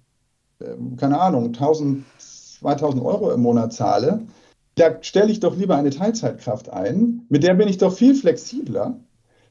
ähm, 0.62 0.96
keine 0.98 1.20
Ahnung, 1.20 1.48
1000, 1.48 2.06
2000 2.18 3.04
Euro 3.04 3.32
im 3.32 3.42
Monat 3.42 3.74
zahle, 3.74 4.26
da 4.80 4.98
stelle 5.02 5.32
ich 5.32 5.40
doch 5.42 5.58
lieber 5.58 5.76
eine 5.76 5.90
Teilzeitkraft 5.90 6.70
ein, 6.70 7.26
mit 7.30 7.44
der 7.44 7.54
bin 7.56 7.68
ich 7.68 7.78
doch 7.78 7.94
viel 7.94 8.16
flexibler. 8.16 9.00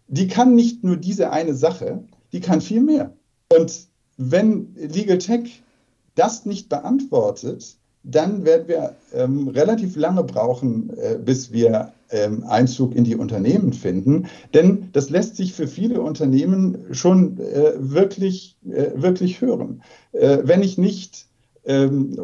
Die 0.07 0.27
kann 0.27 0.55
nicht 0.55 0.85
nur 0.85 0.97
diese 0.97 1.31
eine 1.31 1.55
Sache, 1.55 2.03
die 2.33 2.41
kann 2.41 2.63
viel 2.63 2.81
mehr. 2.81 3.15
Und 3.55 3.89
wenn 4.17 4.75
Legal 4.75 5.19
Tech 5.19 5.63
das 6.15 6.47
nicht 6.47 6.69
beantwortet, 6.71 7.77
dann 8.05 8.47
werden 8.47 8.69
wir 8.69 8.97
ähm, 9.13 9.49
relativ 9.49 9.97
lange 9.97 10.25
brauchen, 10.25 10.91
äh, 10.97 11.19
bis 11.23 11.53
wir 11.53 11.93
ähm, 12.11 12.45
Einzug 12.45 12.95
in 12.95 13.05
die 13.05 13.17
Unternehmen 13.17 13.75
finden. 13.75 14.29
Denn 14.55 14.89
das 14.93 15.11
lässt 15.11 15.37
sich 15.37 15.53
für 15.53 15.69
viele 15.69 16.01
Unternehmen 16.01 16.87
schon 16.93 17.39
äh, 17.39 17.75
wirklich, 17.77 18.57
äh, 18.65 18.93
wirklich 18.95 19.43
hören. 19.43 19.83
Äh, 20.13 20.39
wenn 20.45 20.63
ich 20.63 20.79
nicht 20.79 21.27
ähm, 21.67 22.19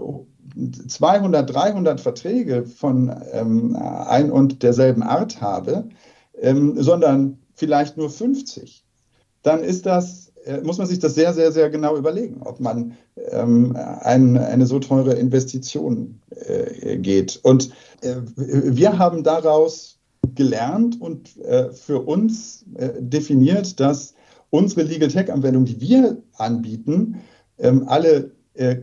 200, 0.89 1.53
300 1.53 2.01
Verträge 2.01 2.65
von 2.65 3.15
ähm, 3.33 3.77
ein 3.77 4.31
und 4.31 4.63
derselben 4.63 5.03
Art 5.03 5.41
habe, 5.41 5.89
ähm, 6.41 6.81
sondern 6.81 7.39
vielleicht 7.55 7.97
nur 7.97 8.11
50, 8.11 8.85
dann 9.43 9.63
ist 9.63 9.87
das, 9.87 10.33
äh, 10.45 10.61
muss 10.61 10.79
man 10.79 10.87
sich 10.87 10.99
das 10.99 11.15
sehr, 11.15 11.33
sehr, 11.33 11.53
sehr 11.53 11.71
genau 11.71 11.97
überlegen, 11.97 12.43
ob 12.43 12.61
man 12.61 12.97
ähm, 13.31 13.77
ein, 13.77 14.37
eine 14.37 14.67
so 14.67 14.79
teure 14.79 15.15
Investition 15.15 16.21
äh, 16.31 16.99
geht. 16.99 17.41
Und 17.43 17.71
äh, 18.03 18.17
wir 18.37 18.99
haben 18.99 19.23
daraus 19.23 19.99
gelernt 20.35 21.01
und 21.01 21.37
äh, 21.39 21.71
für 21.73 22.01
uns 22.01 22.65
äh, 22.75 22.91
definiert, 22.99 23.79
dass 23.81 24.15
unsere 24.51 24.83
Legal 24.83 25.09
Tech-Anwendungen, 25.09 25.67
die 25.67 25.81
wir 25.81 26.23
anbieten, 26.35 27.21
ähm, 27.59 27.89
alle 27.89 28.31
äh, 28.55 28.77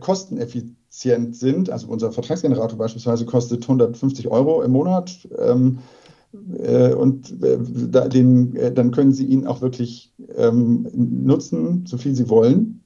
kosteneffizient 0.92 1.36
sind. 1.36 1.70
Also 1.70 1.88
unser 1.88 2.12
Vertragsgenerator 2.12 2.78
beispielsweise 2.78 3.24
kostet 3.24 3.62
150 3.62 4.28
Euro 4.28 4.62
im 4.62 4.72
Monat. 4.72 5.28
Ähm, 5.38 5.78
äh, 6.58 6.92
und 6.94 7.42
äh, 7.42 8.08
den, 8.08 8.56
äh, 8.56 8.72
dann 8.72 8.90
können 8.90 9.12
Sie 9.12 9.26
ihn 9.26 9.46
auch 9.46 9.60
wirklich 9.60 10.12
ähm, 10.36 10.86
nutzen, 10.94 11.84
so 11.86 11.98
viel 11.98 12.14
Sie 12.14 12.28
wollen. 12.28 12.82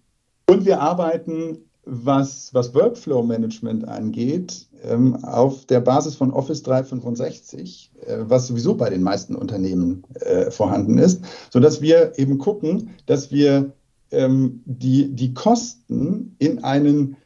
Und 0.48 0.64
wir 0.64 0.80
arbeiten, 0.80 1.58
was, 1.84 2.52
was 2.52 2.74
Workflow-Management 2.74 3.86
angeht, 3.86 4.66
ähm, 4.82 5.16
auf 5.24 5.64
der 5.66 5.80
Basis 5.80 6.16
von 6.16 6.32
Office 6.32 6.62
365, 6.64 7.92
äh, 8.04 8.18
was 8.22 8.48
sowieso 8.48 8.74
bei 8.74 8.90
den 8.90 9.02
meisten 9.02 9.36
Unternehmen 9.36 10.04
vorhanden 10.50 10.98
ist, 10.98 11.22
sodass 11.50 11.80
wir 11.80 12.18
eben 12.18 12.38
gucken, 12.38 12.90
dass 13.06 13.30
wir 13.30 13.72
ähm, 14.10 14.62
die, 14.64 15.14
die 15.14 15.34
Kosten 15.34 16.34
in 16.38 16.64
einen 16.64 17.16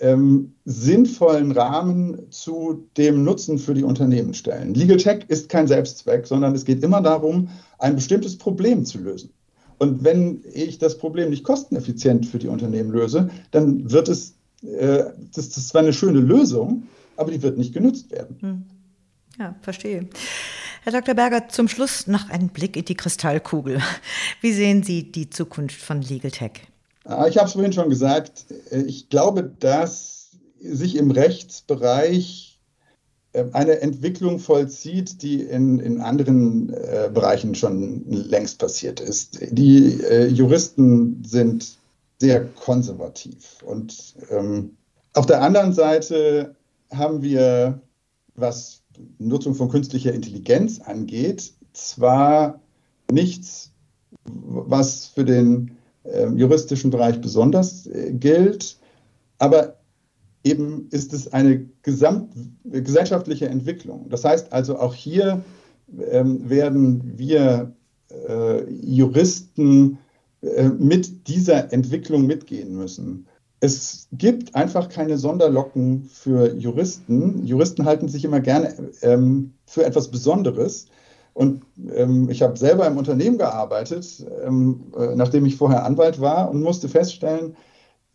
ähm, 0.00 0.54
sinnvollen 0.64 1.52
Rahmen 1.52 2.30
zu 2.30 2.88
dem 2.96 3.24
Nutzen 3.24 3.58
für 3.58 3.74
die 3.74 3.84
Unternehmen 3.84 4.34
stellen. 4.34 4.74
Legal 4.74 4.98
Tech 4.98 5.24
ist 5.28 5.48
kein 5.48 5.66
Selbstzweck, 5.66 6.26
sondern 6.26 6.54
es 6.54 6.64
geht 6.64 6.82
immer 6.82 7.00
darum, 7.00 7.48
ein 7.78 7.96
bestimmtes 7.96 8.36
Problem 8.38 8.84
zu 8.84 8.98
lösen. 8.98 9.30
Und 9.78 10.04
wenn 10.04 10.42
ich 10.52 10.78
das 10.78 10.98
Problem 10.98 11.30
nicht 11.30 11.44
kosteneffizient 11.44 12.26
für 12.26 12.38
die 12.38 12.48
Unternehmen 12.48 12.90
löse, 12.90 13.30
dann 13.50 13.90
wird 13.90 14.08
es, 14.08 14.34
äh, 14.62 15.04
das, 15.34 15.48
das 15.50 15.58
ist 15.58 15.68
zwar 15.68 15.82
eine 15.82 15.92
schöne 15.92 16.20
Lösung, 16.20 16.84
aber 17.16 17.30
die 17.30 17.42
wird 17.42 17.58
nicht 17.58 17.72
genutzt 17.72 18.10
werden. 18.10 18.36
Hm. 18.40 18.62
Ja, 19.38 19.54
verstehe. 19.62 20.08
Herr 20.82 20.92
Dr. 20.92 21.14
Berger, 21.14 21.48
zum 21.48 21.68
Schluss 21.68 22.06
noch 22.06 22.28
ein 22.30 22.48
Blick 22.48 22.76
in 22.76 22.84
die 22.84 22.94
Kristallkugel. 22.94 23.80
Wie 24.40 24.52
sehen 24.52 24.82
Sie 24.82 25.12
die 25.12 25.30
Zukunft 25.30 25.80
von 25.80 26.02
Legal 26.02 26.30
Tech? 26.30 26.52
Ah, 27.08 27.26
ich 27.26 27.38
habe 27.38 27.46
es 27.46 27.54
vorhin 27.54 27.72
schon 27.72 27.88
gesagt. 27.88 28.44
Ich 28.70 29.08
glaube, 29.08 29.42
dass 29.42 30.32
sich 30.60 30.94
im 30.94 31.10
Rechtsbereich 31.10 32.60
äh, 33.32 33.44
eine 33.52 33.80
Entwicklung 33.80 34.38
vollzieht, 34.38 35.22
die 35.22 35.40
in, 35.40 35.78
in 35.78 36.02
anderen 36.02 36.70
äh, 36.70 37.10
Bereichen 37.12 37.54
schon 37.54 38.04
längst 38.10 38.58
passiert 38.58 39.00
ist. 39.00 39.38
Die 39.50 40.02
äh, 40.02 40.26
Juristen 40.26 41.24
sind 41.24 41.78
sehr 42.18 42.44
konservativ. 42.44 43.62
Und 43.64 44.14
ähm, 44.30 44.76
auf 45.14 45.24
der 45.24 45.40
anderen 45.40 45.72
Seite 45.72 46.54
haben 46.92 47.22
wir, 47.22 47.80
was 48.34 48.82
Nutzung 49.18 49.54
von 49.54 49.70
künstlicher 49.70 50.12
Intelligenz 50.12 50.78
angeht, 50.80 51.54
zwar 51.72 52.60
nichts, 53.10 53.72
was 54.24 55.06
für 55.06 55.24
den 55.24 55.68
äh, 55.68 55.77
juristischen 56.36 56.90
Bereich 56.90 57.20
besonders 57.20 57.86
äh, 57.86 58.12
gilt, 58.12 58.78
aber 59.38 59.78
eben 60.44 60.88
ist 60.90 61.12
es 61.12 61.32
eine 61.32 61.66
gesamt, 61.82 62.32
gesellschaftliche 62.64 63.48
Entwicklung. 63.48 64.08
Das 64.08 64.24
heißt 64.24 64.52
also, 64.52 64.78
auch 64.78 64.94
hier 64.94 65.42
ähm, 66.10 66.48
werden 66.48 67.18
wir 67.18 67.72
äh, 68.28 68.70
Juristen 68.70 69.98
äh, 70.42 70.68
mit 70.68 71.28
dieser 71.28 71.72
Entwicklung 71.72 72.26
mitgehen 72.26 72.76
müssen. 72.76 73.26
Es 73.60 74.08
gibt 74.12 74.54
einfach 74.54 74.88
keine 74.88 75.18
Sonderlocken 75.18 76.04
für 76.04 76.54
Juristen. 76.54 77.44
Juristen 77.44 77.84
halten 77.84 78.08
sich 78.08 78.24
immer 78.24 78.40
gerne 78.40 78.72
ähm, 79.02 79.54
für 79.66 79.84
etwas 79.84 80.10
Besonderes. 80.10 80.86
Und 81.38 81.62
ähm, 81.94 82.28
ich 82.30 82.42
habe 82.42 82.58
selber 82.58 82.84
im 82.88 82.96
Unternehmen 82.96 83.38
gearbeitet, 83.38 84.26
ähm, 84.44 84.86
äh, 84.98 85.14
nachdem 85.14 85.46
ich 85.46 85.54
vorher 85.54 85.84
Anwalt 85.84 86.20
war 86.20 86.50
und 86.50 86.60
musste 86.64 86.88
feststellen, 86.88 87.54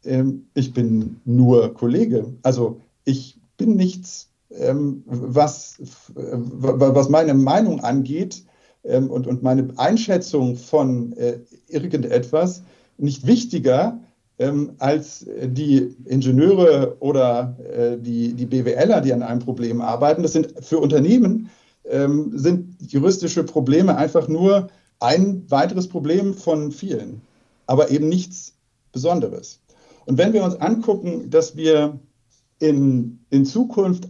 ähm, 0.04 0.48
ich 0.56 0.74
bin 0.74 1.22
nur 1.24 1.74
Kollege. 1.74 2.34
Also 2.42 2.82
ich 3.06 3.40
bin 3.56 3.78
nichts, 3.78 4.28
ähm, 4.52 5.04
was, 5.06 5.78
was 6.16 7.08
meine 7.08 7.34
Meinung 7.34 7.80
angeht 7.80 8.44
ähm, 8.84 9.10
und, 9.10 9.26
und 9.26 9.42
meine 9.42 9.70
Einschätzung 9.78 10.58
von 10.58 11.14
äh, 11.14 11.40
irgendetwas 11.70 12.64
nicht 12.98 13.26
wichtiger 13.26 14.02
ähm, 14.38 14.74
als 14.80 15.26
die 15.42 15.96
Ingenieure 16.04 16.98
oder 17.00 17.56
äh, 17.74 17.98
die, 17.98 18.34
die 18.34 18.48
BWLer, 18.48 19.00
die 19.00 19.14
an 19.14 19.24
einem 19.24 19.40
Problem 19.40 19.80
arbeiten. 19.80 20.24
Das 20.24 20.34
sind 20.34 20.56
für 20.60 20.80
Unternehmen 20.80 21.50
ähm, 21.86 22.32
sind 22.38 22.76
juristische 22.92 23.44
Probleme 23.44 23.98
einfach 23.98 24.28
nur 24.28 24.70
ein 25.00 25.50
weiteres 25.50 25.88
Problem 25.88 26.34
von 26.34 26.72
vielen, 26.72 27.22
aber 27.68 27.92
eben 27.92 28.08
nichts 28.08 28.54
Besonderes. 28.92 29.60
Und 30.06 30.18
wenn 30.18 30.34
wir 30.34 30.44
uns 30.44 30.56
angucken, 30.56 31.30
dass 31.30 31.56
wir 31.56 32.00
in, 32.60 33.20
in 33.30 33.46
Zukunft 33.46 34.10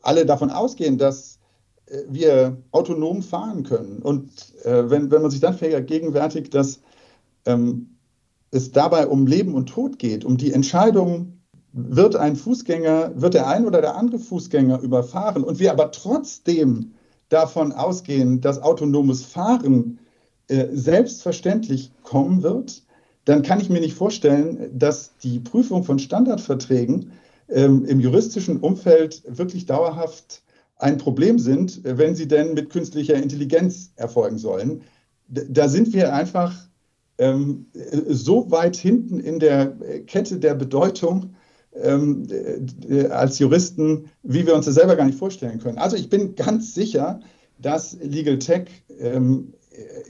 alle 0.00 0.26
davon 0.26 0.50
ausgehen, 0.50 0.98
dass 0.98 1.38
äh, 1.86 1.98
wir 2.08 2.56
autonom 2.72 3.22
fahren 3.22 3.62
können 3.62 4.00
und 4.02 4.30
äh, 4.64 4.90
wenn, 4.90 5.10
wenn 5.10 5.22
man 5.22 5.30
sich 5.30 5.40
dann 5.40 5.54
vergegenwärtigt, 5.54 6.54
dass 6.54 6.80
ähm, 7.44 7.96
es 8.50 8.72
dabei 8.72 9.06
um 9.06 9.26
Leben 9.26 9.54
und 9.54 9.68
Tod 9.68 9.98
geht, 9.98 10.24
um 10.24 10.36
die 10.36 10.52
Entscheidung, 10.52 11.41
wird 11.72 12.16
ein 12.16 12.36
Fußgänger, 12.36 13.12
wird 13.14 13.34
der 13.34 13.46
ein 13.46 13.66
oder 13.66 13.80
der 13.80 13.96
andere 13.96 14.18
Fußgänger 14.18 14.80
überfahren 14.80 15.42
und 15.42 15.58
wir 15.58 15.72
aber 15.72 15.90
trotzdem 15.90 16.92
davon 17.28 17.72
ausgehen, 17.72 18.40
dass 18.40 18.60
autonomes 18.62 19.24
Fahren 19.24 19.98
äh, 20.48 20.66
selbstverständlich 20.72 21.90
kommen 22.02 22.42
wird, 22.42 22.82
dann 23.24 23.42
kann 23.42 23.60
ich 23.60 23.70
mir 23.70 23.80
nicht 23.80 23.94
vorstellen, 23.94 24.70
dass 24.78 25.16
die 25.22 25.38
Prüfung 25.38 25.84
von 25.84 25.98
Standardverträgen 25.98 27.12
ähm, 27.48 27.84
im 27.86 28.00
juristischen 28.00 28.58
Umfeld 28.58 29.22
wirklich 29.26 29.66
dauerhaft 29.66 30.42
ein 30.76 30.98
Problem 30.98 31.38
sind, 31.38 31.80
wenn 31.84 32.14
sie 32.14 32.26
denn 32.26 32.54
mit 32.54 32.70
künstlicher 32.70 33.14
Intelligenz 33.14 33.92
erfolgen 33.96 34.38
sollen. 34.38 34.82
Da 35.28 35.68
sind 35.68 35.92
wir 35.92 36.12
einfach 36.12 36.52
ähm, 37.18 37.66
so 38.08 38.50
weit 38.50 38.76
hinten 38.76 39.20
in 39.20 39.38
der 39.38 39.76
Kette 40.06 40.38
der 40.38 40.54
Bedeutung 40.54 41.34
ähm, 41.80 42.26
äh, 42.88 43.06
als 43.06 43.38
Juristen, 43.38 44.10
wie 44.22 44.46
wir 44.46 44.54
uns 44.54 44.66
das 44.66 44.74
selber 44.74 44.96
gar 44.96 45.06
nicht 45.06 45.18
vorstellen 45.18 45.58
können. 45.58 45.78
Also 45.78 45.96
ich 45.96 46.08
bin 46.08 46.34
ganz 46.34 46.74
sicher, 46.74 47.20
dass 47.58 47.96
Legal 48.02 48.38
Tech 48.38 48.68
ähm, 48.98 49.54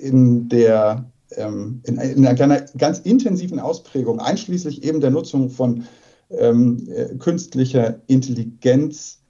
in 0.00 0.48
der 0.48 1.04
ähm, 1.36 1.80
in, 1.84 1.98
in, 1.98 2.26
einer 2.26 2.60
ganz 2.76 2.98
intensiven 2.98 3.58
Ausprägung, 3.58 4.20
einschließlich 4.20 4.82
eben 4.84 5.00
der 5.00 5.10
Nutzung 5.10 5.48
von 5.48 5.84
ähm, 6.30 6.88
äh, 6.90 7.14
künstlicher 7.16 8.00
Intelligenz, 8.06 9.22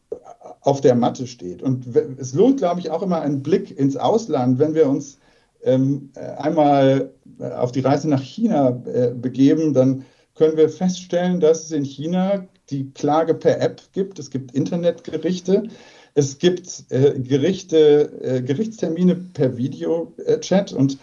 auf 0.63 0.81
der 0.81 0.95
Matte 0.95 1.27
steht. 1.27 1.63
Und 1.63 1.87
es 2.19 2.35
lohnt, 2.35 2.59
glaube 2.59 2.81
ich, 2.81 2.91
auch 2.91 3.03
immer 3.03 3.21
einen 3.21 3.43
Blick 3.43 3.77
ins 3.77 3.97
Ausland, 3.97 4.59
wenn 4.59 4.75
wir 4.75 4.89
uns 4.89 5.19
ähm, 5.65 6.11
einmal 6.37 7.11
äh, 7.39 7.51
auf 7.51 7.73
die 7.73 7.81
Reise 7.81 8.09
nach 8.09 8.23
China 8.23 8.81
äh, 8.87 9.11
begeben, 9.11 9.75
dann 9.75 10.05
können 10.43 10.57
wir 10.57 10.69
feststellen, 10.69 11.39
dass 11.39 11.67
es 11.67 11.71
in 11.71 11.85
China 11.85 12.49
die 12.69 12.91
Klage 12.91 13.33
per 13.33 13.61
App 13.61 13.81
gibt. 13.93 14.19
Es 14.19 14.29
gibt 14.29 14.53
Internetgerichte. 14.57 15.69
Es 16.15 16.39
gibt 16.41 16.83
äh, 16.89 17.13
Gerichte, 17.21 18.11
äh, 18.21 18.43
Gerichtstermine 18.43 19.15
per 19.15 19.57
Videochat 19.57 20.73
und 20.73 20.99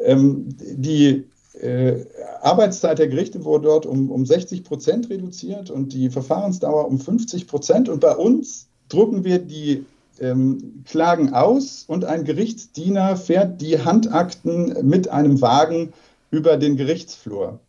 ähm, 0.00 0.48
die 0.58 1.24
äh, 1.60 2.04
Arbeitszeit 2.40 2.98
der 2.98 3.06
Gerichte 3.06 3.44
wurde 3.44 3.68
dort 3.68 3.86
um, 3.86 4.10
um 4.10 4.26
60 4.26 4.64
Prozent 4.64 5.08
reduziert 5.08 5.70
und 5.70 5.92
die 5.92 6.10
Verfahrensdauer 6.10 6.88
um 6.88 6.98
50 6.98 7.46
Prozent. 7.46 7.88
Und 7.88 8.00
bei 8.00 8.16
uns 8.16 8.66
drucken 8.88 9.22
wir 9.22 9.38
die 9.38 9.86
ähm, 10.18 10.82
klagen 10.84 11.32
aus 11.32 11.84
und 11.86 12.04
ein 12.04 12.24
Gerichtsdiener 12.24 13.16
fährt 13.16 13.60
die 13.60 13.78
Handakten 13.84 14.84
mit 14.84 15.08
einem 15.10 15.40
Wagen 15.40 15.92
über 16.32 16.56
den 16.56 16.76
Gerichtsflur. 16.76 17.60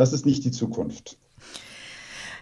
Das 0.00 0.14
ist 0.14 0.24
nicht 0.24 0.46
die 0.46 0.50
Zukunft. 0.50 1.18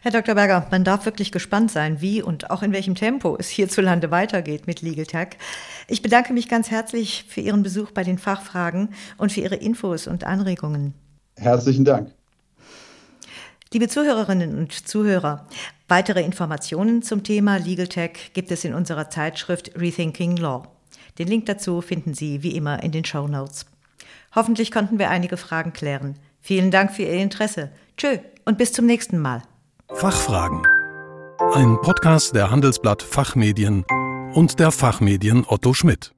Herr 0.03 0.13
Dr. 0.13 0.37
Berger, 0.37 0.69
man 0.71 0.85
darf 0.85 1.07
wirklich 1.07 1.33
gespannt 1.33 1.73
sein, 1.73 2.01
wie 2.01 2.23
und 2.23 2.51
auch 2.51 2.63
in 2.63 2.73
welchem 2.73 2.95
Tempo 2.95 3.37
es 3.37 3.49
hierzulande 3.49 4.13
weitergeht 4.13 4.69
mit 4.69 4.81
Legal 4.81 5.07
Tech. 5.07 5.31
Ich 5.89 6.01
bedanke 6.01 6.33
mich 6.33 6.49
ganz 6.49 6.71
herzlich 6.71 7.25
für 7.27 7.41
Ihren 7.41 7.65
Besuch 7.65 7.91
bei 7.91 8.05
den 8.05 8.17
Fachfragen 8.17 8.91
und 9.17 9.33
für 9.33 9.41
Ihre 9.41 9.57
Infos 9.57 10.07
und 10.07 10.23
Anregungen. 10.23 10.95
Herzlichen 11.37 11.85
Dank. 11.85 12.13
Liebe 13.73 13.89
Zuhörerinnen 13.89 14.57
und 14.57 14.73
Zuhörer, 14.73 15.49
Weitere 15.89 16.23
Informationen 16.23 17.03
zum 17.03 17.25
Thema 17.25 17.57
Legal 17.57 17.89
Tech 17.89 18.31
gibt 18.35 18.53
es 18.53 18.65
in 18.65 18.75
unserer 18.75 19.11
Zeitschrift 19.11 19.73
Rethinking 19.75 20.37
Law. 20.37 20.69
Den 21.19 21.27
Link 21.27 21.47
dazu 21.47 21.81
finden 21.81 22.15
Sie 22.15 22.45
wie 22.45 22.55
immer 22.55 22.83
in 22.85 22.93
den 22.93 23.05
Show 23.05 23.27
Notes. 23.27 23.67
Hoffentlich 24.35 24.71
konnten 24.71 24.99
wir 24.99 25.11
einige 25.11 25.39
Fragen 25.39 25.73
klären. 25.73 26.15
Vielen 26.41 26.71
Dank 26.71 26.93
für 26.93 27.03
Ihr 27.03 27.23
Interesse. 27.23 27.71
Tschö 27.97 28.19
und 28.45 28.59
bis 28.59 28.73
zum 28.73 28.87
nächsten 28.87 29.19
Mal. 29.19 29.43
Fachfragen. 29.93 30.63
Ein 31.55 31.77
Podcast 31.83 32.35
der 32.35 32.51
Handelsblatt 32.51 33.03
Fachmedien 33.03 33.85
und 34.35 34.59
der 34.59 34.71
Fachmedien 34.71 35.45
Otto 35.47 35.73
Schmidt. 35.73 36.13